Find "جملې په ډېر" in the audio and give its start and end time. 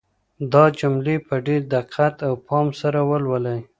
0.79-1.61